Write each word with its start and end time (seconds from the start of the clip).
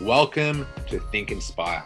Welcome 0.00 0.66
to 0.88 0.98
Think 0.98 1.30
Inspire. 1.30 1.84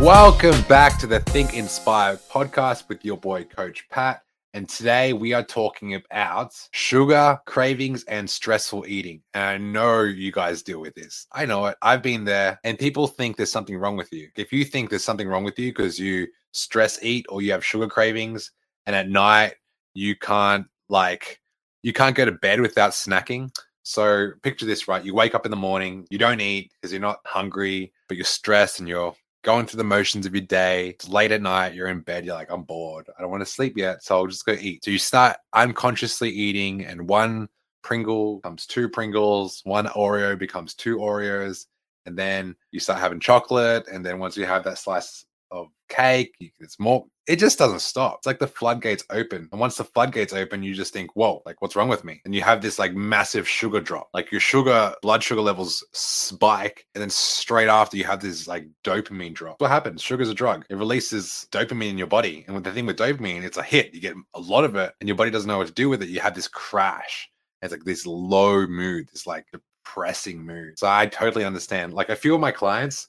Welcome 0.00 0.62
back 0.62 0.98
to 1.00 1.06
the 1.06 1.22
Think 1.26 1.52
Inspire 1.52 2.16
podcast 2.16 2.88
with 2.88 3.04
your 3.04 3.18
boy, 3.18 3.44
Coach 3.44 3.86
Pat. 3.90 4.22
And 4.54 4.66
today 4.66 5.12
we 5.12 5.34
are 5.34 5.44
talking 5.44 5.94
about 5.94 6.54
sugar 6.70 7.38
cravings 7.44 8.02
and 8.04 8.28
stressful 8.28 8.86
eating. 8.88 9.20
And 9.34 9.44
I 9.44 9.58
know 9.58 10.04
you 10.04 10.32
guys 10.32 10.62
deal 10.62 10.80
with 10.80 10.94
this. 10.94 11.26
I 11.32 11.44
know 11.44 11.66
it. 11.66 11.76
I've 11.82 12.02
been 12.02 12.24
there. 12.24 12.58
And 12.64 12.78
people 12.78 13.06
think 13.06 13.36
there's 13.36 13.52
something 13.52 13.76
wrong 13.76 13.98
with 13.98 14.10
you. 14.10 14.30
If 14.36 14.54
you 14.54 14.64
think 14.64 14.88
there's 14.88 15.04
something 15.04 15.28
wrong 15.28 15.44
with 15.44 15.58
you 15.58 15.70
because 15.70 15.98
you 15.98 16.28
stress 16.52 16.98
eat 17.02 17.26
or 17.28 17.42
you 17.42 17.52
have 17.52 17.62
sugar 17.62 17.88
cravings 17.88 18.52
and 18.86 18.96
at 18.96 19.10
night 19.10 19.56
you 19.92 20.16
can't 20.16 20.66
like 20.88 21.39
you 21.82 21.92
can't 21.92 22.16
go 22.16 22.24
to 22.24 22.32
bed 22.32 22.60
without 22.60 22.92
snacking. 22.92 23.50
So 23.82 24.32
picture 24.42 24.66
this, 24.66 24.88
right? 24.88 25.04
You 25.04 25.14
wake 25.14 25.34
up 25.34 25.46
in 25.46 25.50
the 25.50 25.56
morning, 25.56 26.06
you 26.10 26.18
don't 26.18 26.40
eat 26.40 26.72
because 26.74 26.92
you're 26.92 27.00
not 27.00 27.20
hungry, 27.24 27.92
but 28.08 28.16
you're 28.16 28.24
stressed 28.24 28.78
and 28.78 28.88
you're 28.88 29.14
going 29.42 29.66
through 29.66 29.78
the 29.78 29.84
motions 29.84 30.26
of 30.26 30.34
your 30.34 30.44
day. 30.44 30.90
It's 30.90 31.08
late 31.08 31.32
at 31.32 31.40
night, 31.40 31.74
you're 31.74 31.88
in 31.88 32.00
bed, 32.00 32.24
you're 32.24 32.34
like, 32.34 32.50
I'm 32.50 32.62
bored. 32.62 33.08
I 33.18 33.22
don't 33.22 33.30
want 33.30 33.40
to 33.40 33.46
sleep 33.46 33.76
yet. 33.76 34.04
So 34.04 34.16
I'll 34.16 34.26
just 34.26 34.44
go 34.44 34.52
eat. 34.52 34.84
So 34.84 34.90
you 34.90 34.98
start 34.98 35.38
unconsciously 35.54 36.30
eating, 36.30 36.84
and 36.84 37.08
one 37.08 37.48
Pringle 37.82 38.36
becomes 38.36 38.66
two 38.66 38.88
Pringles, 38.88 39.62
one 39.64 39.86
Oreo 39.86 40.38
becomes 40.38 40.74
two 40.74 40.98
Oreos. 40.98 41.66
And 42.06 42.16
then 42.16 42.56
you 42.72 42.80
start 42.80 43.00
having 43.00 43.20
chocolate. 43.20 43.86
And 43.88 44.04
then 44.04 44.18
once 44.18 44.36
you 44.36 44.46
have 44.46 44.64
that 44.64 44.78
slice 44.78 45.24
of 45.50 45.68
cake, 45.88 46.34
it's 46.58 46.78
more, 46.78 47.04
it 47.26 47.38
just 47.38 47.58
doesn't 47.58 47.80
stop. 47.80 48.16
It's 48.18 48.26
like 48.26 48.38
the 48.38 48.46
floodgates 48.46 49.04
open. 49.10 49.48
And 49.52 49.60
once 49.60 49.76
the 49.76 49.84
floodgates 49.84 50.32
open, 50.32 50.62
you 50.62 50.74
just 50.74 50.92
think, 50.92 51.14
whoa, 51.14 51.42
like 51.46 51.60
what's 51.62 51.76
wrong 51.76 51.88
with 51.88 52.04
me? 52.04 52.20
And 52.24 52.34
you 52.34 52.42
have 52.42 52.62
this 52.62 52.78
like 52.78 52.94
massive 52.94 53.48
sugar 53.48 53.80
drop. 53.80 54.08
Like 54.14 54.32
your 54.32 54.40
sugar, 54.40 54.94
blood 55.02 55.22
sugar 55.22 55.40
levels 55.40 55.84
spike. 55.92 56.86
And 56.94 57.02
then 57.02 57.10
straight 57.10 57.68
after 57.68 57.96
you 57.96 58.04
have 58.04 58.20
this 58.20 58.48
like 58.48 58.66
dopamine 58.84 59.34
drop. 59.34 59.60
What 59.60 59.70
happens? 59.70 60.02
Sugar's 60.02 60.28
a 60.28 60.34
drug. 60.34 60.64
It 60.70 60.76
releases 60.76 61.46
dopamine 61.50 61.90
in 61.90 61.98
your 61.98 62.06
body. 62.06 62.44
And 62.46 62.54
with 62.54 62.64
the 62.64 62.72
thing 62.72 62.86
with 62.86 62.98
dopamine, 62.98 63.44
it's 63.44 63.58
a 63.58 63.62
hit. 63.62 63.94
You 63.94 64.00
get 64.00 64.16
a 64.34 64.40
lot 64.40 64.64
of 64.64 64.76
it 64.76 64.92
and 65.00 65.08
your 65.08 65.16
body 65.16 65.30
doesn't 65.30 65.48
know 65.48 65.58
what 65.58 65.66
to 65.66 65.72
do 65.72 65.88
with 65.88 66.02
it. 66.02 66.08
You 66.08 66.20
have 66.20 66.34
this 66.34 66.48
crash. 66.48 67.30
It's 67.62 67.72
like 67.72 67.84
this 67.84 68.06
low 68.06 68.66
mood, 68.66 69.08
this 69.12 69.26
like 69.26 69.46
depressing 69.52 70.44
mood. 70.44 70.78
So 70.78 70.88
I 70.88 71.06
totally 71.06 71.44
understand. 71.44 71.92
Like 71.92 72.08
a 72.08 72.16
few 72.16 72.34
of 72.34 72.40
my 72.40 72.52
clients, 72.52 73.08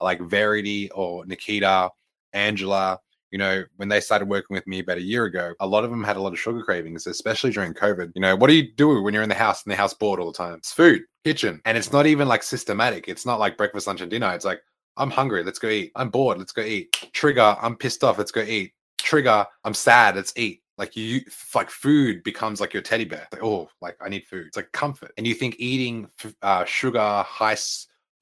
like 0.00 0.20
Verity 0.20 0.90
or 0.90 1.24
Nikita, 1.26 1.90
Angela, 2.32 3.00
you 3.30 3.38
know, 3.38 3.64
when 3.76 3.88
they 3.88 4.00
started 4.00 4.28
working 4.28 4.54
with 4.54 4.66
me 4.66 4.80
about 4.80 4.98
a 4.98 5.02
year 5.02 5.24
ago, 5.24 5.54
a 5.60 5.66
lot 5.66 5.84
of 5.84 5.90
them 5.90 6.02
had 6.02 6.16
a 6.16 6.20
lot 6.20 6.32
of 6.32 6.38
sugar 6.38 6.62
cravings, 6.62 7.06
especially 7.06 7.50
during 7.50 7.72
COVID. 7.74 8.12
You 8.14 8.22
know, 8.22 8.34
what 8.34 8.48
do 8.48 8.54
you 8.54 8.72
do 8.72 9.00
when 9.02 9.14
you're 9.14 9.22
in 9.22 9.28
the 9.28 9.34
house 9.34 9.62
and 9.64 9.72
the 9.72 9.76
house 9.76 9.94
bored 9.94 10.18
all 10.18 10.32
the 10.32 10.36
time? 10.36 10.54
It's 10.54 10.72
food, 10.72 11.02
kitchen. 11.24 11.60
And 11.64 11.78
it's 11.78 11.92
not 11.92 12.06
even 12.06 12.26
like 12.26 12.42
systematic. 12.42 13.08
It's 13.08 13.24
not 13.24 13.38
like 13.38 13.56
breakfast, 13.56 13.86
lunch, 13.86 14.00
and 14.00 14.10
dinner. 14.10 14.32
It's 14.34 14.44
like, 14.44 14.60
I'm 14.96 15.10
hungry, 15.10 15.44
let's 15.44 15.60
go 15.60 15.68
eat. 15.68 15.92
I'm 15.94 16.10
bored, 16.10 16.38
let's 16.38 16.52
go 16.52 16.62
eat. 16.62 17.08
Trigger, 17.12 17.56
I'm 17.60 17.76
pissed 17.76 18.02
off, 18.02 18.18
let's 18.18 18.32
go 18.32 18.42
eat. 18.42 18.72
Trigger, 18.98 19.46
I'm 19.64 19.74
sad, 19.74 20.16
let's 20.16 20.32
eat. 20.36 20.62
Like 20.76 20.96
you, 20.96 21.20
like 21.54 21.70
food 21.70 22.22
becomes 22.24 22.60
like 22.60 22.72
your 22.72 22.82
teddy 22.82 23.04
bear. 23.04 23.28
Like, 23.32 23.44
oh, 23.44 23.68
like 23.80 23.96
I 24.00 24.08
need 24.08 24.26
food. 24.26 24.46
It's 24.48 24.56
like 24.56 24.72
comfort. 24.72 25.12
And 25.16 25.26
you 25.26 25.34
think 25.34 25.56
eating 25.58 26.08
uh, 26.42 26.64
sugar, 26.64 27.22
high, 27.22 27.56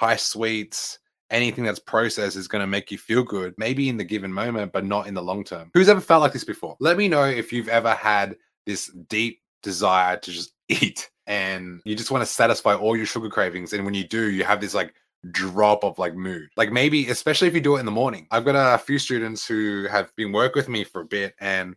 high 0.01 0.17
sweets, 0.17 0.99
anything 1.31 1.65
that's 1.65 1.79
processed 1.79 2.37
is 2.37 2.49
going 2.49 2.61
to 2.61 2.67
make 2.67 2.91
you 2.91 2.99
feel 2.99 3.23
good, 3.23 3.55
maybe 3.59 3.89
in 3.89 3.97
the 3.97 4.05
given 4.05 4.33
moment, 4.33 4.73
but 4.73 4.85
not 4.85 5.07
in 5.07 5.15
the 5.15 5.23
long 5.23 5.45
term. 5.45 5.71
Who's 5.75 5.89
ever 5.89 6.01
felt 6.01 6.23
like 6.23 6.33
this 6.33 6.45
before? 6.45 6.77
Let 6.81 6.97
me 6.97 7.09
know 7.09 7.25
if 7.25 7.53
you've 7.53 7.69
ever 7.69 7.95
had 7.95 8.37
this 8.67 8.91
deep 9.09 9.41
desire 9.63 10.17
to 10.17 10.31
just 10.31 10.53
eat 10.69 11.11
and 11.27 11.81
you 11.85 11.95
just 11.95 12.11
want 12.11 12.23
to 12.23 12.27
satisfy 12.27 12.75
all 12.75 12.97
your 12.97 13.07
sugar 13.07 13.29
cravings. 13.29 13.73
And 13.73 13.85
when 13.85 13.95
you 13.95 14.05
do, 14.05 14.31
you 14.31 14.45
have 14.45 14.61
this 14.61 14.75
like 14.75 14.95
drop 15.31 15.85
of 15.85 15.99
like 15.99 16.15
mood. 16.15 16.49
Like 16.57 16.73
maybe, 16.73 17.09
especially 17.09 17.49
if 17.49 17.55
you 17.55 17.61
do 17.61 17.77
it 17.77 17.81
in 17.81 17.87
the 17.87 17.93
morning. 17.93 18.27
I've 18.31 18.45
got 18.45 18.55
a 18.55 18.79
few 18.79 18.99
students 18.99 19.47
who 19.47 19.87
have 19.91 20.15
been 20.17 20.33
work 20.33 20.55
with 20.55 20.69
me 20.69 20.85
for 20.85 21.03
a 21.03 21.07
bit 21.07 21.35
and 21.41 21.77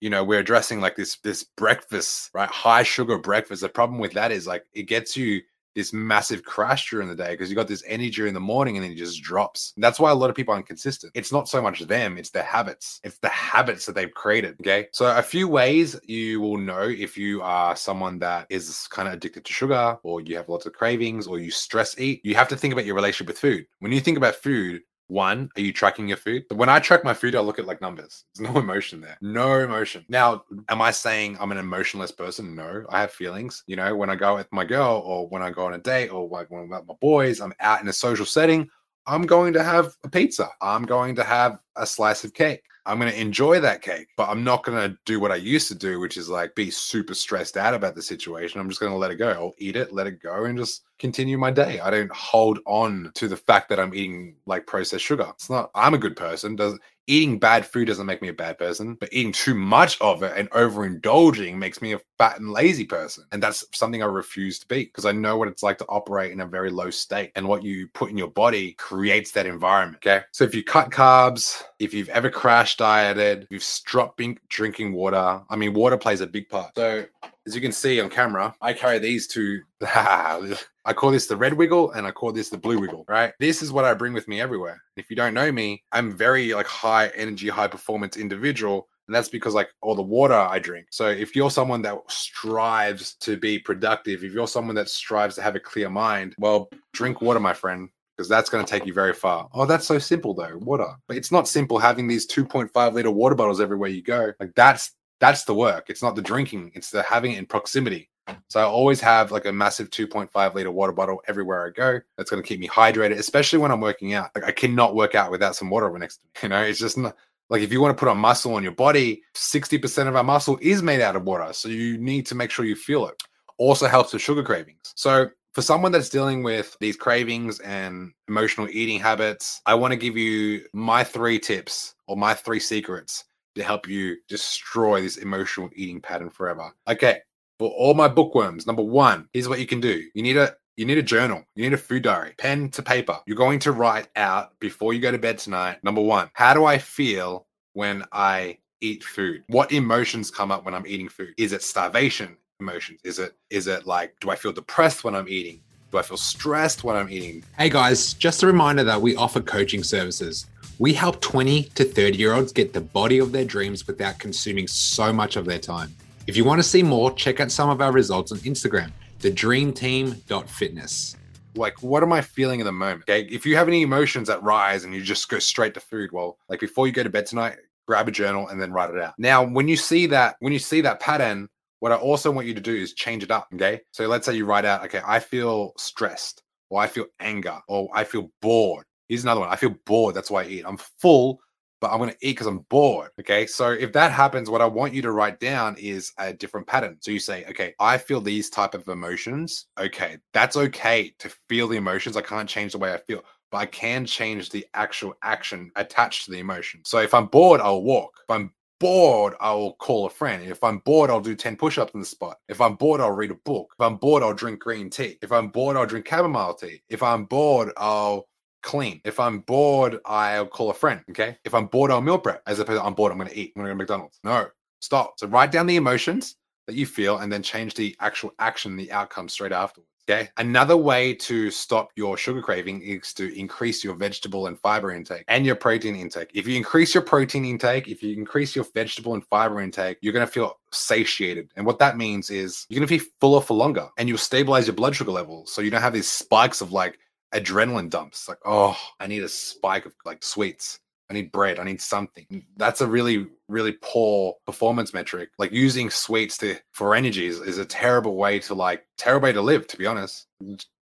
you 0.00 0.10
know 0.10 0.22
we're 0.22 0.40
addressing 0.40 0.80
like 0.82 0.96
this 0.96 1.16
this 1.18 1.44
breakfast 1.44 2.30
right 2.34 2.50
high 2.50 2.82
sugar 2.82 3.16
breakfast 3.16 3.62
the 3.62 3.68
problem 3.70 3.98
with 3.98 4.12
that 4.12 4.32
is 4.32 4.46
like 4.46 4.66
it 4.74 4.82
gets 4.82 5.16
you 5.16 5.40
this 5.74 5.92
massive 5.92 6.44
crash 6.44 6.90
during 6.90 7.08
the 7.08 7.14
day 7.14 7.32
because 7.32 7.50
you 7.50 7.56
got 7.56 7.68
this 7.68 7.84
energy 7.86 8.26
in 8.26 8.34
the 8.34 8.40
morning 8.40 8.76
and 8.76 8.84
then 8.84 8.92
it 8.92 8.96
just 8.96 9.22
drops. 9.22 9.72
That's 9.76 9.98
why 9.98 10.10
a 10.10 10.14
lot 10.14 10.30
of 10.30 10.36
people 10.36 10.54
are 10.54 10.58
inconsistent. 10.58 11.12
It's 11.14 11.32
not 11.32 11.48
so 11.48 11.60
much 11.60 11.80
them, 11.80 12.18
it's 12.18 12.30
their 12.30 12.42
habits. 12.42 13.00
It's 13.04 13.18
the 13.18 13.28
habits 13.28 13.86
that 13.86 13.94
they've 13.94 14.12
created. 14.12 14.56
Okay. 14.60 14.88
So, 14.92 15.06
a 15.16 15.22
few 15.22 15.48
ways 15.48 15.98
you 16.04 16.40
will 16.40 16.58
know 16.58 16.82
if 16.82 17.16
you 17.16 17.42
are 17.42 17.76
someone 17.76 18.18
that 18.20 18.46
is 18.50 18.86
kind 18.90 19.08
of 19.08 19.14
addicted 19.14 19.44
to 19.44 19.52
sugar 19.52 19.98
or 20.02 20.20
you 20.20 20.36
have 20.36 20.48
lots 20.48 20.66
of 20.66 20.72
cravings 20.72 21.26
or 21.26 21.38
you 21.38 21.50
stress 21.50 21.98
eat, 21.98 22.20
you 22.24 22.34
have 22.34 22.48
to 22.48 22.56
think 22.56 22.72
about 22.72 22.84
your 22.84 22.94
relationship 22.94 23.28
with 23.28 23.38
food. 23.38 23.66
When 23.80 23.92
you 23.92 24.00
think 24.00 24.16
about 24.16 24.36
food, 24.36 24.82
one, 25.14 25.48
are 25.56 25.60
you 25.60 25.72
tracking 25.72 26.08
your 26.08 26.16
food? 26.16 26.44
When 26.52 26.68
I 26.68 26.80
track 26.80 27.04
my 27.04 27.14
food, 27.14 27.36
I 27.36 27.40
look 27.40 27.58
at 27.58 27.66
like 27.66 27.80
numbers. 27.80 28.24
There's 28.34 28.50
no 28.50 28.60
emotion 28.60 29.00
there. 29.00 29.16
No 29.22 29.60
emotion. 29.60 30.04
Now, 30.08 30.44
am 30.68 30.82
I 30.82 30.90
saying 30.90 31.36
I'm 31.38 31.52
an 31.52 31.58
emotionless 31.58 32.10
person? 32.10 32.54
No, 32.54 32.84
I 32.90 33.00
have 33.00 33.12
feelings. 33.12 33.62
You 33.66 33.76
know, 33.76 33.94
when 33.94 34.10
I 34.10 34.16
go 34.16 34.34
with 34.34 34.52
my 34.52 34.64
girl 34.64 35.02
or 35.06 35.28
when 35.28 35.40
I 35.40 35.50
go 35.50 35.66
on 35.66 35.74
a 35.74 35.78
date 35.78 36.08
or 36.08 36.28
like 36.28 36.50
when 36.50 36.62
I'm 36.62 36.68
with 36.68 36.86
my 36.86 36.94
boys, 37.00 37.40
I'm 37.40 37.54
out 37.60 37.80
in 37.80 37.88
a 37.88 37.92
social 37.92 38.26
setting. 38.26 38.68
I'm 39.06 39.22
going 39.22 39.52
to 39.52 39.62
have 39.62 39.94
a 40.02 40.08
pizza. 40.08 40.48
I'm 40.60 40.82
going 40.82 41.14
to 41.14 41.24
have 41.24 41.58
a 41.76 41.86
slice 41.86 42.24
of 42.24 42.34
cake. 42.34 42.64
I'm 42.86 42.98
going 42.98 43.10
to 43.10 43.20
enjoy 43.20 43.60
that 43.60 43.80
cake, 43.80 44.08
but 44.16 44.28
I'm 44.28 44.44
not 44.44 44.62
going 44.62 44.78
to 44.78 44.98
do 45.06 45.18
what 45.18 45.32
I 45.32 45.36
used 45.36 45.68
to 45.68 45.74
do, 45.74 46.00
which 46.00 46.16
is 46.16 46.28
like 46.28 46.54
be 46.54 46.70
super 46.70 47.14
stressed 47.14 47.56
out 47.56 47.72
about 47.72 47.94
the 47.94 48.02
situation. 48.02 48.60
I'm 48.60 48.68
just 48.68 48.80
going 48.80 48.92
to 48.92 48.98
let 48.98 49.10
it 49.10 49.16
go. 49.16 49.30
I'll 49.30 49.54
eat 49.58 49.76
it, 49.76 49.92
let 49.92 50.06
it 50.06 50.22
go, 50.22 50.44
and 50.44 50.58
just 50.58 50.84
continue 50.98 51.38
my 51.38 51.50
day. 51.50 51.80
I 51.80 51.90
don't 51.90 52.12
hold 52.12 52.58
on 52.66 53.10
to 53.14 53.26
the 53.26 53.36
fact 53.36 53.68
that 53.70 53.80
I'm 53.80 53.94
eating 53.94 54.36
like 54.46 54.66
processed 54.66 55.04
sugar. 55.04 55.26
It's 55.30 55.48
not, 55.48 55.70
I'm 55.74 55.94
a 55.94 55.98
good 55.98 56.16
person. 56.16 56.56
Does 56.56 56.78
eating 57.06 57.38
bad 57.38 57.66
food 57.66 57.86
doesn't 57.86 58.06
make 58.06 58.22
me 58.22 58.28
a 58.28 58.34
bad 58.34 58.58
person, 58.58 58.94
but 58.94 59.12
eating 59.12 59.32
too 59.32 59.54
much 59.54 60.00
of 60.00 60.22
it 60.22 60.32
and 60.36 60.50
overindulging 60.50 61.56
makes 61.56 61.82
me 61.82 61.92
a 61.92 62.00
fat 62.18 62.38
and 62.38 62.50
lazy 62.50 62.84
person. 62.84 63.24
And 63.32 63.42
that's 63.42 63.64
something 63.72 64.02
I 64.02 64.06
refuse 64.06 64.58
to 64.60 64.66
be 64.66 64.84
because 64.84 65.04
I 65.04 65.12
know 65.12 65.36
what 65.36 65.48
it's 65.48 65.62
like 65.62 65.78
to 65.78 65.86
operate 65.86 66.32
in 66.32 66.40
a 66.40 66.46
very 66.46 66.70
low 66.70 66.90
state. 66.90 67.32
And 67.36 67.46
what 67.46 67.62
you 67.62 67.88
put 67.88 68.10
in 68.10 68.18
your 68.18 68.30
body 68.30 68.72
creates 68.72 69.32
that 69.32 69.46
environment. 69.46 70.04
Okay. 70.04 70.24
So 70.32 70.44
if 70.44 70.54
you 70.54 70.64
cut 70.64 70.90
carbs, 70.90 71.62
if 71.78 71.92
you've 71.92 72.08
ever 72.08 72.30
crash 72.30 72.76
dieted, 72.76 73.46
you've 73.50 73.62
stopped 73.62 74.20
drinking 74.48 74.92
water, 74.92 75.42
I 75.48 75.56
mean, 75.56 75.74
water 75.74 75.96
plays 75.96 76.20
a 76.20 76.26
big 76.26 76.48
part. 76.48 76.74
So 76.76 77.04
as 77.46 77.54
you 77.54 77.60
can 77.60 77.72
see 77.72 78.00
on 78.00 78.08
camera, 78.08 78.54
I 78.60 78.72
carry 78.72 78.98
these 78.98 79.26
two. 79.26 79.60
I 79.82 80.92
call 80.94 81.10
this 81.10 81.26
the 81.26 81.36
red 81.36 81.54
wiggle 81.54 81.92
and 81.92 82.06
I 82.06 82.10
call 82.10 82.32
this 82.32 82.50
the 82.50 82.58
blue 82.58 82.78
wiggle, 82.78 83.04
right? 83.08 83.32
This 83.40 83.62
is 83.62 83.72
what 83.72 83.84
I 83.84 83.94
bring 83.94 84.12
with 84.12 84.28
me 84.28 84.40
everywhere. 84.40 84.82
If 84.96 85.10
you 85.10 85.16
don't 85.16 85.34
know 85.34 85.50
me, 85.50 85.82
I'm 85.92 86.16
very 86.16 86.52
like 86.54 86.66
high 86.66 87.08
energy, 87.08 87.48
high 87.48 87.68
performance 87.68 88.16
individual. 88.16 88.88
And 89.06 89.14
that's 89.14 89.28
because 89.28 89.54
like 89.54 89.68
all 89.82 89.94
the 89.94 90.02
water 90.02 90.34
I 90.34 90.58
drink. 90.58 90.86
So 90.90 91.08
if 91.08 91.36
you're 91.36 91.50
someone 91.50 91.82
that 91.82 91.98
strives 92.08 93.16
to 93.16 93.36
be 93.36 93.58
productive, 93.58 94.24
if 94.24 94.32
you're 94.32 94.48
someone 94.48 94.74
that 94.76 94.88
strives 94.88 95.34
to 95.36 95.42
have 95.42 95.56
a 95.56 95.60
clear 95.60 95.90
mind, 95.90 96.34
well, 96.38 96.70
drink 96.92 97.20
water, 97.20 97.40
my 97.40 97.52
friend 97.52 97.88
because 98.16 98.28
that's 98.28 98.48
going 98.48 98.64
to 98.64 98.70
take 98.70 98.86
you 98.86 98.92
very 98.92 99.12
far. 99.12 99.48
Oh, 99.54 99.66
that's 99.66 99.86
so 99.86 99.98
simple 99.98 100.34
though, 100.34 100.56
water. 100.58 100.94
But 101.08 101.16
it's 101.16 101.32
not 101.32 101.48
simple 101.48 101.78
having 101.78 102.06
these 102.06 102.26
2.5 102.26 102.92
liter 102.92 103.10
water 103.10 103.34
bottles 103.34 103.60
everywhere 103.60 103.88
you 103.88 104.02
go. 104.02 104.32
Like 104.38 104.54
that's 104.54 104.92
that's 105.24 105.44
the 105.44 105.54
work. 105.54 105.88
It's 105.88 106.02
not 106.02 106.16
the 106.16 106.22
drinking, 106.22 106.72
it's 106.74 106.90
the 106.90 107.02
having 107.02 107.32
it 107.32 107.38
in 107.38 107.46
proximity. 107.46 108.10
So 108.48 108.60
I 108.60 108.64
always 108.64 109.00
have 109.00 109.32
like 109.32 109.46
a 109.46 109.52
massive 109.52 109.90
2.5 109.90 110.54
liter 110.54 110.70
water 110.70 110.92
bottle 110.92 111.22
everywhere 111.28 111.66
I 111.66 111.70
go. 111.70 112.00
That's 112.16 112.30
going 112.30 112.42
to 112.42 112.46
keep 112.46 112.60
me 112.60 112.68
hydrated, 112.68 113.18
especially 113.18 113.58
when 113.58 113.70
I'm 113.70 113.80
working 113.80 114.14
out. 114.14 114.30
Like 114.34 114.44
I 114.44 114.52
cannot 114.52 114.94
work 114.94 115.14
out 115.14 115.30
without 115.30 115.56
some 115.56 115.70
water 115.70 115.90
next 115.98 116.16
to 116.16 116.22
me. 116.24 116.30
You 116.42 116.48
know, 116.50 116.62
it's 116.62 116.78
just 116.78 116.98
not 116.98 117.16
like 117.48 117.62
if 117.62 117.72
you 117.72 117.80
want 117.80 117.96
to 117.96 117.98
put 117.98 118.08
on 118.08 118.18
muscle 118.18 118.54
on 118.54 118.62
your 118.62 118.72
body, 118.72 119.22
60% 119.34 120.08
of 120.08 120.16
our 120.16 120.24
muscle 120.24 120.58
is 120.60 120.82
made 120.82 121.00
out 121.00 121.16
of 121.16 121.24
water. 121.24 121.52
So 121.52 121.68
you 121.68 121.98
need 121.98 122.26
to 122.26 122.34
make 122.34 122.50
sure 122.50 122.64
you 122.64 122.76
feel 122.76 123.06
it. 123.06 123.22
Also 123.56 123.86
helps 123.86 124.12
with 124.12 124.22
sugar 124.22 124.42
cravings. 124.42 124.92
So 124.94 125.28
for 125.52 125.62
someone 125.62 125.92
that's 125.92 126.08
dealing 126.08 126.42
with 126.42 126.76
these 126.80 126.96
cravings 126.96 127.60
and 127.60 128.12
emotional 128.28 128.68
eating 128.70 129.00
habits, 129.00 129.60
I 129.66 129.74
want 129.74 129.92
to 129.92 129.96
give 129.96 130.16
you 130.16 130.64
my 130.72 131.04
three 131.04 131.38
tips 131.38 131.94
or 132.08 132.16
my 132.16 132.34
three 132.34 132.60
secrets 132.60 133.24
to 133.54 133.62
help 133.62 133.88
you 133.88 134.16
destroy 134.28 135.00
this 135.00 135.16
emotional 135.16 135.70
eating 135.74 136.00
pattern 136.00 136.30
forever. 136.30 136.72
Okay, 136.88 137.20
for 137.58 137.70
all 137.70 137.94
my 137.94 138.08
bookworms. 138.08 138.66
Number 138.66 138.82
one, 138.82 139.28
here's 139.32 139.48
what 139.48 139.60
you 139.60 139.66
can 139.66 139.80
do. 139.80 140.04
You 140.14 140.22
need 140.22 140.36
a 140.36 140.54
you 140.76 140.84
need 140.84 140.98
a 140.98 141.02
journal. 141.02 141.44
You 141.54 141.64
need 141.64 141.72
a 141.72 141.78
food 141.78 142.02
diary, 142.02 142.34
pen 142.36 142.68
to 142.70 142.82
paper. 142.82 143.20
You're 143.26 143.36
going 143.36 143.60
to 143.60 143.72
write 143.72 144.08
out 144.16 144.58
before 144.58 144.92
you 144.92 145.00
go 145.00 145.12
to 145.12 145.18
bed 145.18 145.38
tonight. 145.38 145.78
Number 145.84 146.00
one, 146.00 146.30
how 146.32 146.52
do 146.52 146.64
I 146.64 146.78
feel 146.78 147.46
when 147.74 148.04
I 148.12 148.58
eat 148.80 149.04
food? 149.04 149.44
What 149.46 149.70
emotions 149.72 150.30
come 150.30 150.50
up 150.50 150.64
when 150.64 150.74
I'm 150.74 150.86
eating 150.86 151.08
food? 151.08 151.34
Is 151.38 151.52
it 151.52 151.62
starvation 151.62 152.36
emotions? 152.60 153.00
Is 153.04 153.18
it 153.18 153.34
is 153.50 153.66
it 153.66 153.86
like 153.86 154.14
do 154.20 154.30
I 154.30 154.36
feel 154.36 154.52
depressed 154.52 155.04
when 155.04 155.14
I'm 155.14 155.28
eating? 155.28 155.60
Do 155.92 155.98
I 155.98 156.02
feel 156.02 156.16
stressed 156.16 156.82
when 156.82 156.96
I'm 156.96 157.08
eating? 157.08 157.44
Hey 157.56 157.70
guys, 157.70 158.14
just 158.14 158.42
a 158.42 158.46
reminder 158.46 158.82
that 158.82 159.00
we 159.00 159.14
offer 159.14 159.40
coaching 159.40 159.84
services. 159.84 160.46
We 160.80 160.92
help 160.92 161.20
20 161.20 161.62
to 161.62 161.84
30 161.84 162.18
year 162.18 162.34
olds 162.34 162.52
get 162.52 162.72
the 162.72 162.80
body 162.80 163.18
of 163.18 163.30
their 163.30 163.44
dreams 163.44 163.86
without 163.86 164.18
consuming 164.18 164.66
so 164.66 165.12
much 165.12 165.36
of 165.36 165.44
their 165.44 165.60
time. 165.60 165.94
If 166.26 166.36
you 166.36 166.44
want 166.44 166.58
to 166.58 166.64
see 166.64 166.82
more, 166.82 167.12
check 167.12 167.38
out 167.38 167.52
some 167.52 167.70
of 167.70 167.80
our 167.80 167.92
results 167.92 168.32
on 168.32 168.38
Instagram, 168.38 168.90
thedreamteam.fitness. 169.20 171.16
Like, 171.54 171.80
what 171.82 172.02
am 172.02 172.12
I 172.12 172.20
feeling 172.22 172.58
in 172.58 172.66
the 172.66 172.72
moment? 172.72 173.02
Okay. 173.02 173.22
If 173.30 173.46
you 173.46 173.54
have 173.56 173.68
any 173.68 173.82
emotions 173.82 174.26
that 174.26 174.42
rise 174.42 174.82
and 174.84 174.92
you 174.92 175.00
just 175.00 175.28
go 175.28 175.38
straight 175.38 175.74
to 175.74 175.80
food, 175.80 176.10
well, 176.10 176.38
like 176.48 176.58
before 176.58 176.88
you 176.88 176.92
go 176.92 177.04
to 177.04 177.10
bed 177.10 177.26
tonight, 177.26 177.56
grab 177.86 178.08
a 178.08 178.10
journal 178.10 178.48
and 178.48 178.60
then 178.60 178.72
write 178.72 178.90
it 178.90 179.00
out. 179.00 179.14
Now, 179.18 179.44
when 179.44 179.68
you 179.68 179.76
see 179.76 180.06
that, 180.06 180.34
when 180.40 180.52
you 180.52 180.58
see 180.58 180.80
that 180.80 180.98
pattern, 180.98 181.48
what 181.78 181.92
I 181.92 181.96
also 181.96 182.32
want 182.32 182.48
you 182.48 182.54
to 182.54 182.60
do 182.60 182.74
is 182.74 182.94
change 182.94 183.22
it 183.22 183.30
up. 183.30 183.46
Okay. 183.54 183.80
So 183.92 184.08
let's 184.08 184.26
say 184.26 184.34
you 184.34 184.46
write 184.46 184.64
out, 184.64 184.84
okay, 184.86 185.02
I 185.06 185.20
feel 185.20 185.72
stressed, 185.76 186.42
or 186.70 186.80
I 186.80 186.88
feel 186.88 187.04
anger, 187.20 187.60
or 187.68 187.88
I 187.94 188.02
feel 188.02 188.32
bored. 188.40 188.86
Here's 189.08 189.24
another 189.24 189.40
one. 189.40 189.50
I 189.50 189.56
feel 189.56 189.74
bored. 189.86 190.14
That's 190.14 190.30
why 190.30 190.42
I 190.42 190.46
eat. 190.46 190.64
I'm 190.66 190.78
full, 191.00 191.40
but 191.80 191.90
I'm 191.90 191.98
going 191.98 192.10
to 192.10 192.16
eat 192.22 192.32
because 192.32 192.46
I'm 192.46 192.60
bored. 192.70 193.10
Okay. 193.20 193.46
So 193.46 193.70
if 193.70 193.92
that 193.92 194.12
happens, 194.12 194.48
what 194.48 194.62
I 194.62 194.66
want 194.66 194.94
you 194.94 195.02
to 195.02 195.12
write 195.12 195.40
down 195.40 195.76
is 195.78 196.12
a 196.18 196.32
different 196.32 196.66
pattern. 196.66 196.96
So 197.00 197.10
you 197.10 197.18
say, 197.18 197.44
okay, 197.46 197.74
I 197.78 197.98
feel 197.98 198.20
these 198.20 198.50
type 198.50 198.74
of 198.74 198.88
emotions. 198.88 199.66
Okay. 199.78 200.18
That's 200.32 200.56
okay 200.56 201.14
to 201.18 201.30
feel 201.48 201.68
the 201.68 201.76
emotions. 201.76 202.16
I 202.16 202.22
can't 202.22 202.48
change 202.48 202.72
the 202.72 202.78
way 202.78 202.92
I 202.92 202.98
feel, 202.98 203.22
but 203.50 203.58
I 203.58 203.66
can 203.66 204.06
change 204.06 204.50
the 204.50 204.66
actual 204.74 205.14
action 205.22 205.70
attached 205.76 206.24
to 206.24 206.30
the 206.30 206.38
emotion. 206.38 206.80
So 206.84 206.98
if 206.98 207.12
I'm 207.12 207.26
bored, 207.26 207.60
I'll 207.60 207.82
walk. 207.82 208.12
If 208.28 208.34
I'm 208.34 208.52
bored, 208.80 209.34
I 209.40 209.52
will 209.52 209.74
call 209.74 210.06
a 210.06 210.10
friend. 210.10 210.42
If 210.42 210.64
I'm 210.64 210.78
bored, 210.78 211.10
I'll 211.10 211.20
do 211.20 211.34
10 211.34 211.56
push 211.56 211.78
ups 211.78 211.94
in 211.94 212.00
the 212.00 212.06
spot. 212.06 212.38
If 212.48 212.60
I'm 212.60 212.74
bored, 212.76 213.00
I'll 213.00 213.12
read 213.12 213.30
a 213.30 213.36
book. 213.36 213.74
If 213.78 213.84
I'm 213.84 213.96
bored, 213.96 214.22
I'll 214.22 214.34
drink 214.34 214.60
green 214.60 214.90
tea. 214.90 215.18
If 215.22 215.32
I'm 215.32 215.48
bored, 215.48 215.76
I'll 215.76 215.86
drink 215.86 216.08
chamomile 216.08 216.54
tea. 216.54 216.82
If 216.88 217.02
I'm 217.02 217.24
bored, 217.24 217.72
I'll 217.76 218.26
clean. 218.64 219.00
If 219.04 219.20
I'm 219.20 219.40
bored, 219.40 220.00
I'll 220.04 220.46
call 220.46 220.70
a 220.70 220.74
friend. 220.74 221.00
Okay. 221.10 221.38
If 221.44 221.54
I'm 221.54 221.66
bored, 221.66 221.92
I'll 221.92 222.00
meal 222.00 222.18
prep. 222.18 222.42
As 222.46 222.58
opposed 222.58 222.80
to 222.80 222.84
I'm 222.84 222.94
bored, 222.94 223.12
I'm 223.12 223.18
going 223.18 223.30
to 223.30 223.38
eat. 223.38 223.52
I'm 223.54 223.62
going 223.62 223.68
to 223.68 223.74
go 223.74 223.78
to 223.78 223.82
McDonald's. 223.82 224.18
No, 224.24 224.48
stop. 224.80 225.14
So 225.18 225.28
write 225.28 225.52
down 225.52 225.66
the 225.66 225.76
emotions 225.76 226.36
that 226.66 226.74
you 226.74 226.86
feel 226.86 227.18
and 227.18 227.30
then 227.32 227.42
change 227.42 227.74
the 227.74 227.94
actual 228.00 228.32
action, 228.38 228.76
the 228.76 228.90
outcome 228.90 229.28
straight 229.28 229.52
afterwards. 229.52 229.88
Okay. 230.08 230.28
Another 230.36 230.76
way 230.76 231.14
to 231.14 231.50
stop 231.50 231.88
your 231.96 232.18
sugar 232.18 232.42
craving 232.42 232.82
is 232.82 233.14
to 233.14 233.34
increase 233.38 233.82
your 233.82 233.94
vegetable 233.94 234.48
and 234.48 234.60
fiber 234.60 234.92
intake 234.92 235.24
and 235.28 235.46
your 235.46 235.54
protein 235.54 235.96
intake. 235.96 236.30
If 236.34 236.46
you 236.46 236.58
increase 236.58 236.92
your 236.92 237.02
protein 237.02 237.46
intake, 237.46 237.88
if 237.88 238.02
you 238.02 238.14
increase 238.14 238.54
your 238.54 238.66
vegetable 238.74 239.14
and 239.14 239.24
fiber 239.28 239.62
intake, 239.62 239.96
you're 240.02 240.12
going 240.12 240.26
to 240.26 240.30
feel 240.30 240.58
satiated. 240.72 241.50
And 241.56 241.64
what 241.64 241.78
that 241.78 241.96
means 241.96 242.28
is 242.28 242.66
you're 242.68 242.80
going 242.80 242.88
to 242.88 242.98
be 242.98 243.10
fuller 243.18 243.40
for 243.40 243.54
longer 243.54 243.88
and 243.96 244.06
you'll 244.06 244.18
stabilize 244.18 244.66
your 244.66 244.76
blood 244.76 244.94
sugar 244.94 245.12
levels. 245.12 245.50
So 245.50 245.62
you 245.62 245.70
don't 245.70 245.80
have 245.80 245.94
these 245.94 246.08
spikes 246.08 246.60
of 246.60 246.70
like 246.70 246.98
adrenaline 247.34 247.90
dumps. 247.90 248.28
Like, 248.28 248.38
oh, 248.44 248.76
I 249.00 249.06
need 249.06 249.22
a 249.22 249.28
spike 249.28 249.86
of 249.86 249.94
like 250.04 250.22
sweets. 250.22 250.80
I 251.10 251.14
need 251.14 251.32
bread. 251.32 251.58
I 251.58 251.64
need 251.64 251.80
something. 251.80 252.26
Mm. 252.32 252.44
That's 252.56 252.80
a 252.80 252.86
really, 252.86 253.26
really 253.48 253.76
poor 253.82 254.34
performance 254.46 254.94
metric. 254.94 255.30
Like 255.38 255.52
using 255.52 255.90
sweets 255.90 256.38
to 256.38 256.56
for 256.72 256.94
energy 256.94 257.26
is, 257.26 257.40
is 257.40 257.58
a 257.58 257.64
terrible 257.64 258.16
way 258.16 258.38
to 258.40 258.54
like 258.54 258.86
terrible 258.96 259.26
way 259.26 259.32
to 259.32 259.42
live, 259.42 259.66
to 259.68 259.76
be 259.76 259.86
honest. 259.86 260.26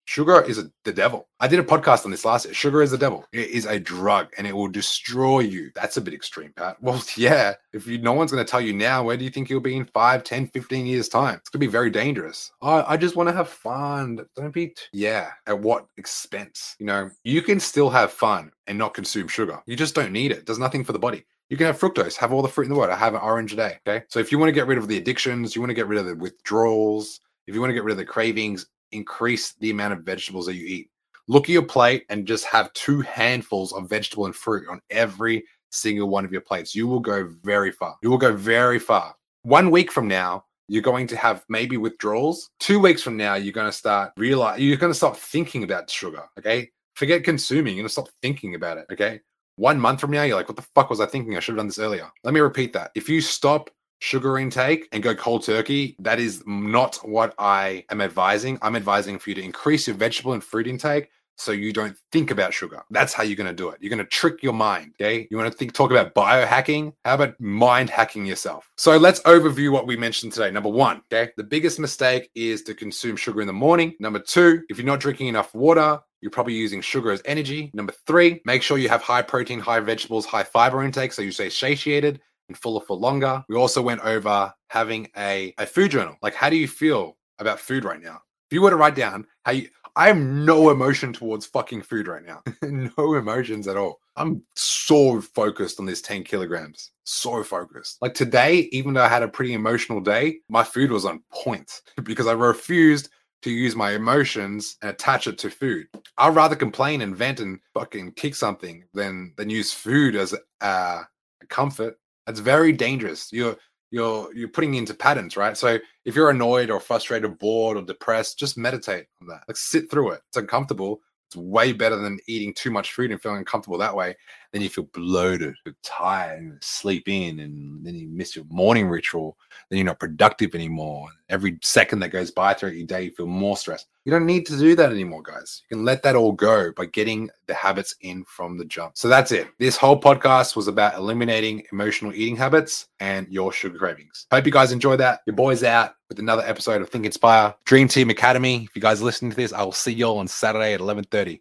Sugar 0.06 0.40
is 0.42 0.58
a, 0.58 0.70
the 0.84 0.92
devil. 0.92 1.28
I 1.40 1.48
did 1.48 1.58
a 1.58 1.64
podcast 1.64 2.04
on 2.04 2.12
this 2.12 2.24
last 2.24 2.44
year. 2.44 2.54
Sugar 2.54 2.80
is 2.80 2.92
the 2.92 2.98
devil. 2.98 3.24
It 3.32 3.50
is 3.50 3.66
a 3.66 3.78
drug 3.78 4.28
and 4.38 4.46
it 4.46 4.54
will 4.54 4.68
destroy 4.68 5.40
you. 5.40 5.72
That's 5.74 5.96
a 5.96 6.00
bit 6.00 6.14
extreme, 6.14 6.52
Pat. 6.56 6.76
Well, 6.86 7.02
yeah. 7.16 7.54
If 7.72 7.88
you, 7.88 7.98
no 7.98 8.12
one's 8.12 8.30
going 8.30 8.44
to 8.44 8.50
tell 8.50 8.60
you 8.60 8.72
now, 8.72 9.02
where 9.02 9.16
do 9.16 9.24
you 9.24 9.30
think 9.30 9.50
you'll 9.50 9.60
be 9.60 9.76
in 9.76 9.84
5, 9.86 10.22
10, 10.22 10.48
15 10.48 10.86
years' 10.86 11.08
time? 11.08 11.34
It's 11.34 11.48
going 11.50 11.60
to 11.60 11.66
be 11.66 11.70
very 11.70 11.90
dangerous. 11.90 12.52
Oh, 12.62 12.84
I 12.86 12.96
just 12.96 13.16
want 13.16 13.28
to 13.28 13.34
have 13.34 13.48
fun. 13.48 14.24
Don't 14.36 14.54
be, 14.54 14.68
t- 14.68 14.74
yeah. 14.92 15.30
At 15.48 15.58
what 15.58 15.86
expense? 15.96 16.76
You 16.78 16.86
know, 16.86 17.10
you 17.24 17.42
can 17.42 17.58
still 17.58 17.90
have 17.90 18.12
fun 18.12 18.52
and 18.68 18.78
not 18.78 18.94
consume 18.94 19.26
sugar. 19.26 19.60
You 19.66 19.74
just 19.74 19.96
don't 19.96 20.12
need 20.12 20.30
it. 20.30 20.38
it 20.38 20.46
does 20.46 20.60
nothing 20.60 20.84
for 20.84 20.92
the 20.92 20.98
body. 21.00 21.26
You 21.48 21.56
can 21.56 21.66
have 21.66 21.78
fructose, 21.80 22.16
have 22.16 22.32
all 22.32 22.42
the 22.42 22.48
fruit 22.48 22.64
in 22.64 22.70
the 22.70 22.78
world. 22.78 22.90
I 22.90 22.96
have 22.96 23.14
an 23.14 23.20
orange 23.20 23.52
a 23.52 23.56
day. 23.56 23.78
Okay. 23.86 24.04
So 24.08 24.20
if 24.20 24.30
you 24.30 24.38
want 24.38 24.48
to 24.48 24.52
get 24.52 24.68
rid 24.68 24.78
of 24.78 24.86
the 24.86 24.98
addictions, 24.98 25.56
you 25.56 25.62
want 25.62 25.70
to 25.70 25.74
get 25.74 25.88
rid 25.88 25.98
of 25.98 26.06
the 26.06 26.14
withdrawals, 26.14 27.20
if 27.46 27.54
you 27.54 27.60
want 27.60 27.70
to 27.70 27.74
get 27.74 27.84
rid 27.84 27.92
of 27.92 27.98
the 27.98 28.04
cravings, 28.04 28.66
increase 28.92 29.54
the 29.54 29.70
amount 29.70 29.92
of 29.92 30.00
vegetables 30.00 30.46
that 30.46 30.54
you 30.54 30.66
eat. 30.66 30.90
Look 31.28 31.44
at 31.44 31.50
your 31.50 31.62
plate 31.62 32.04
and 32.08 32.26
just 32.26 32.44
have 32.44 32.72
two 32.72 33.00
handfuls 33.00 33.72
of 33.72 33.88
vegetable 33.88 34.26
and 34.26 34.34
fruit 34.34 34.68
on 34.70 34.80
every 34.90 35.44
single 35.70 36.08
one 36.08 36.24
of 36.24 36.32
your 36.32 36.40
plates. 36.40 36.74
You 36.74 36.86
will 36.86 37.00
go 37.00 37.28
very 37.42 37.72
far. 37.72 37.96
You 38.02 38.10
will 38.10 38.18
go 38.18 38.34
very 38.34 38.78
far. 38.78 39.14
One 39.42 39.70
week 39.70 39.90
from 39.90 40.08
now, 40.08 40.44
you're 40.68 40.82
going 40.82 41.06
to 41.08 41.16
have 41.16 41.44
maybe 41.48 41.76
withdrawals. 41.76 42.50
Two 42.58 42.80
weeks 42.80 43.02
from 43.02 43.16
now, 43.16 43.34
you're 43.34 43.52
going 43.52 43.70
to 43.70 43.76
start 43.76 44.12
realize 44.16 44.60
you're 44.60 44.76
going 44.76 44.92
to 44.92 44.96
stop 44.96 45.16
thinking 45.16 45.62
about 45.62 45.90
sugar. 45.90 46.24
Okay. 46.38 46.70
Forget 46.94 47.24
consuming. 47.24 47.74
You're 47.74 47.82
going 47.82 47.88
to 47.88 47.92
stop 47.92 48.08
thinking 48.22 48.54
about 48.54 48.78
it. 48.78 48.86
Okay. 48.90 49.20
One 49.56 49.80
month 49.80 50.00
from 50.00 50.10
now, 50.10 50.22
you're 50.22 50.36
like, 50.36 50.48
what 50.48 50.56
the 50.56 50.66
fuck 50.74 50.90
was 50.90 51.00
I 51.00 51.06
thinking? 51.06 51.36
I 51.36 51.40
should 51.40 51.52
have 51.52 51.58
done 51.58 51.66
this 51.66 51.78
earlier. 51.78 52.10
Let 52.24 52.34
me 52.34 52.40
repeat 52.40 52.72
that. 52.74 52.90
If 52.94 53.08
you 53.08 53.20
stop 53.20 53.70
sugar 53.98 54.38
intake 54.38 54.88
and 54.92 55.02
go 55.02 55.14
cold 55.14 55.44
turkey, 55.44 55.96
that 55.98 56.18
is 56.18 56.42
not 56.46 56.96
what 56.96 57.34
I 57.38 57.84
am 57.90 58.00
advising. 58.00 58.58
I'm 58.62 58.76
advising 58.76 59.18
for 59.18 59.30
you 59.30 59.36
to 59.36 59.42
increase 59.42 59.86
your 59.86 59.96
vegetable 59.96 60.32
and 60.32 60.42
fruit 60.42 60.66
intake 60.66 61.08
so 61.36 61.52
you 61.52 61.72
don't 61.72 61.96
think 62.12 62.30
about 62.30 62.54
sugar. 62.54 62.82
That's 62.90 63.12
how 63.12 63.22
you're 63.22 63.36
going 63.36 63.46
to 63.48 63.54
do 63.54 63.68
it. 63.68 63.78
You're 63.80 63.90
going 63.90 63.98
to 63.98 64.04
trick 64.04 64.42
your 64.42 64.52
mind. 64.52 64.94
Okay. 64.94 65.28
You 65.30 65.36
want 65.36 65.52
to 65.52 65.56
think, 65.56 65.74
talk 65.74 65.90
about 65.90 66.14
biohacking? 66.14 66.94
How 67.04 67.14
about 67.14 67.38
mind 67.40 67.90
hacking 67.90 68.26
yourself? 68.26 68.70
So 68.76 68.96
let's 68.96 69.20
overview 69.22 69.70
what 69.70 69.86
we 69.86 69.96
mentioned 69.96 70.32
today. 70.32 70.50
Number 70.50 70.70
one, 70.70 71.02
okay. 71.12 71.32
The 71.36 71.44
biggest 71.44 71.78
mistake 71.78 72.30
is 72.34 72.62
to 72.62 72.74
consume 72.74 73.16
sugar 73.16 73.40
in 73.40 73.46
the 73.46 73.52
morning. 73.52 73.94
Number 74.00 74.18
two, 74.18 74.62
if 74.68 74.78
you're 74.78 74.86
not 74.86 75.00
drinking 75.00 75.28
enough 75.28 75.54
water, 75.54 76.00
you're 76.22 76.30
probably 76.30 76.54
using 76.54 76.80
sugar 76.80 77.10
as 77.10 77.22
energy. 77.26 77.70
Number 77.74 77.92
three, 78.06 78.40
make 78.46 78.62
sure 78.62 78.78
you 78.78 78.88
have 78.88 79.02
high 79.02 79.22
protein, 79.22 79.60
high 79.60 79.80
vegetables, 79.80 80.24
high 80.24 80.42
fiber 80.42 80.82
intake 80.82 81.12
so 81.12 81.22
you 81.22 81.32
stay 81.32 81.50
satiated 81.50 82.20
and 82.48 82.56
fuller 82.56 82.80
for 82.80 82.96
longer. 82.96 83.44
We 83.48 83.56
also 83.56 83.82
went 83.82 84.02
over 84.02 84.52
having 84.68 85.08
a, 85.16 85.54
a 85.58 85.66
food 85.66 85.90
journal. 85.90 86.16
Like, 86.22 86.34
how 86.34 86.50
do 86.50 86.56
you 86.56 86.68
feel 86.68 87.16
about 87.38 87.60
food 87.60 87.84
right 87.84 88.02
now? 88.02 88.20
If 88.50 88.54
you 88.54 88.62
were 88.62 88.70
to 88.70 88.76
write 88.76 88.94
down 88.94 89.26
how 89.44 89.52
you, 89.52 89.68
I 89.96 90.08
have 90.08 90.18
no 90.18 90.68
emotion 90.68 91.14
towards 91.14 91.46
fucking 91.46 91.82
food 91.82 92.06
right 92.06 92.22
now. 92.24 92.42
no 92.62 93.14
emotions 93.14 93.66
at 93.66 93.78
all. 93.78 93.98
I'm 94.16 94.42
so 94.54 95.22
focused 95.22 95.80
on 95.80 95.86
this 95.86 96.02
10 96.02 96.24
kilograms. 96.24 96.92
So 97.04 97.42
focused. 97.42 97.96
Like 98.02 98.12
today, 98.12 98.68
even 98.72 98.92
though 98.92 99.02
I 99.02 99.08
had 99.08 99.22
a 99.22 99.28
pretty 99.28 99.54
emotional 99.54 100.00
day, 100.00 100.40
my 100.50 100.62
food 100.62 100.90
was 100.90 101.06
on 101.06 101.22
point 101.32 101.80
because 102.02 102.26
I 102.26 102.32
refused 102.32 103.08
to 103.42 103.50
use 103.50 103.74
my 103.74 103.92
emotions 103.92 104.76
and 104.82 104.90
attach 104.90 105.26
it 105.26 105.38
to 105.38 105.50
food. 105.50 105.86
I'd 106.18 106.34
rather 106.34 106.56
complain 106.56 107.00
and 107.00 107.16
vent 107.16 107.40
and 107.40 107.58
fucking 107.72 108.12
kick 108.12 108.34
something 108.34 108.84
than 108.92 109.32
than 109.36 109.50
use 109.50 109.72
food 109.72 110.14
as 110.14 110.34
a, 110.34 110.38
a 110.66 111.06
comfort. 111.48 111.96
That's 112.26 112.40
very 112.40 112.72
dangerous. 112.72 113.32
You're 113.32 113.56
you're 113.90 114.34
you're 114.34 114.48
putting 114.48 114.74
into 114.74 114.94
patterns, 114.94 115.36
right? 115.36 115.56
So 115.56 115.78
if 116.04 116.14
you're 116.14 116.30
annoyed 116.30 116.70
or 116.70 116.80
frustrated, 116.80 117.38
bored 117.38 117.76
or 117.76 117.82
depressed, 117.82 118.38
just 118.38 118.58
meditate 118.58 119.06
on 119.20 119.28
that. 119.28 119.42
Like 119.48 119.56
sit 119.56 119.90
through 119.90 120.12
it. 120.12 120.22
It's 120.28 120.36
uncomfortable. 120.36 121.00
It's 121.28 121.36
way 121.36 121.72
better 121.72 121.96
than 121.96 122.20
eating 122.28 122.54
too 122.54 122.70
much 122.70 122.92
food 122.92 123.10
and 123.10 123.20
feeling 123.20 123.38
uncomfortable 123.38 123.78
that 123.78 123.96
way. 123.96 124.14
Then 124.52 124.62
you 124.62 124.68
feel 124.68 124.88
bloated, 124.92 125.54
tired, 125.82 126.38
and 126.38 126.58
sleep 126.62 127.08
in, 127.08 127.40
and 127.40 127.84
then 127.84 127.96
you 127.96 128.06
miss 128.08 128.36
your 128.36 128.44
morning 128.48 128.88
ritual. 128.88 129.36
Then 129.68 129.78
you're 129.78 129.86
not 129.86 129.98
productive 129.98 130.54
anymore. 130.54 131.08
Every 131.28 131.58
second 131.62 132.00
that 132.00 132.10
goes 132.10 132.30
by 132.30 132.54
throughout 132.54 132.76
your 132.76 132.86
day, 132.86 133.02
you 133.02 133.10
feel 133.10 133.26
more 133.26 133.56
stressed. 133.56 133.88
You 134.04 134.12
don't 134.12 134.26
need 134.26 134.46
to 134.46 134.56
do 134.56 134.76
that 134.76 134.92
anymore, 134.92 135.22
guys. 135.22 135.62
You 135.68 135.76
can 135.76 135.84
let 135.84 136.04
that 136.04 136.14
all 136.14 136.30
go 136.30 136.70
by 136.72 136.86
getting 136.86 137.28
the 137.48 137.54
habits 137.54 137.96
in 138.02 138.24
from 138.24 138.56
the 138.56 138.64
jump. 138.64 138.96
So 138.96 139.08
that's 139.08 139.32
it. 139.32 139.48
This 139.58 139.76
whole 139.76 140.00
podcast 140.00 140.54
was 140.54 140.68
about 140.68 140.94
eliminating 140.94 141.64
emotional 141.72 142.14
eating 142.14 142.36
habits 142.36 142.86
and 143.00 143.26
your 143.28 143.52
sugar 143.52 143.76
cravings. 143.76 144.26
Hope 144.30 144.46
you 144.46 144.52
guys 144.52 144.70
enjoy 144.70 144.96
that. 144.98 145.22
Your 145.26 145.34
boy's 145.34 145.64
out 145.64 145.94
with 146.08 146.20
another 146.20 146.44
episode 146.46 146.80
of 146.80 146.88
Think 146.88 147.04
Inspire 147.04 147.52
Dream 147.64 147.88
Team 147.88 148.10
Academy. 148.10 148.62
If 148.62 148.76
you 148.76 148.82
guys 148.82 149.02
listening 149.02 149.32
to 149.32 149.36
this, 149.36 149.52
I 149.52 149.64
will 149.64 149.72
see 149.72 149.92
you 149.92 150.04
all 150.04 150.18
on 150.18 150.28
Saturday 150.28 150.74
at 150.74 150.80
11:30. 150.80 151.40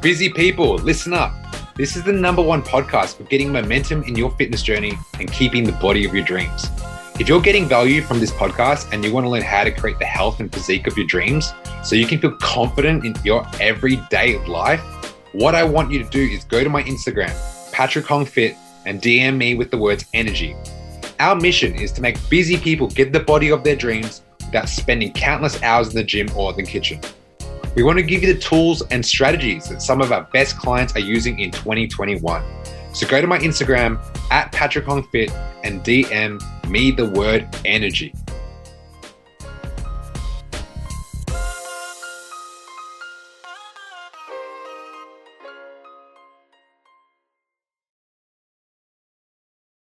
Busy 0.00 0.28
people, 0.28 0.76
listen 0.76 1.12
up. 1.12 1.32
This 1.74 1.96
is 1.96 2.04
the 2.04 2.12
number 2.12 2.42
one 2.42 2.62
podcast 2.62 3.16
for 3.16 3.24
getting 3.24 3.50
momentum 3.50 4.04
in 4.04 4.14
your 4.14 4.30
fitness 4.32 4.62
journey 4.62 4.96
and 5.18 5.32
keeping 5.32 5.64
the 5.64 5.72
body 5.72 6.04
of 6.04 6.14
your 6.14 6.24
dreams. 6.24 6.66
If 7.22 7.28
you're 7.28 7.40
getting 7.40 7.68
value 7.68 8.02
from 8.02 8.18
this 8.18 8.32
podcast 8.32 8.92
and 8.92 9.04
you 9.04 9.12
want 9.12 9.26
to 9.26 9.30
learn 9.30 9.42
how 9.42 9.62
to 9.62 9.70
create 9.70 10.00
the 10.00 10.04
health 10.04 10.40
and 10.40 10.52
physique 10.52 10.88
of 10.88 10.98
your 10.98 11.06
dreams 11.06 11.54
so 11.84 11.94
you 11.94 12.04
can 12.04 12.18
feel 12.18 12.32
confident 12.38 13.04
in 13.04 13.14
your 13.22 13.46
everyday 13.60 14.44
life, 14.48 14.80
what 15.30 15.54
I 15.54 15.62
want 15.62 15.92
you 15.92 16.02
to 16.02 16.10
do 16.10 16.20
is 16.20 16.42
go 16.42 16.64
to 16.64 16.68
my 16.68 16.82
Instagram, 16.82 17.32
Patrick 17.70 18.06
Hong 18.06 18.26
Fit, 18.26 18.56
and 18.86 19.00
DM 19.00 19.36
me 19.36 19.54
with 19.54 19.70
the 19.70 19.78
words 19.78 20.04
energy. 20.12 20.56
Our 21.20 21.36
mission 21.36 21.76
is 21.76 21.92
to 21.92 22.02
make 22.02 22.18
busy 22.28 22.56
people 22.56 22.88
get 22.88 23.12
the 23.12 23.20
body 23.20 23.52
of 23.52 23.62
their 23.62 23.76
dreams 23.76 24.22
without 24.46 24.68
spending 24.68 25.12
countless 25.12 25.62
hours 25.62 25.90
in 25.90 25.94
the 25.94 26.02
gym 26.02 26.26
or 26.34 26.52
the 26.52 26.64
kitchen. 26.64 27.00
We 27.76 27.84
want 27.84 28.00
to 28.00 28.02
give 28.04 28.24
you 28.24 28.34
the 28.34 28.40
tools 28.40 28.82
and 28.90 29.06
strategies 29.06 29.68
that 29.68 29.80
some 29.80 30.00
of 30.00 30.10
our 30.10 30.24
best 30.32 30.58
clients 30.58 30.96
are 30.96 30.98
using 30.98 31.38
in 31.38 31.52
2021. 31.52 32.42
So 32.92 33.06
go 33.06 33.20
to 33.20 33.26
my 33.26 33.38
Instagram 33.38 33.98
at 34.30 34.52
Patrick 34.52 34.84
Hong 34.84 35.02
Fit 35.04 35.30
and 35.64 35.82
DM 35.82 36.40
me 36.68 36.90
the 36.90 37.08
word 37.08 37.48
energy. 37.64 38.14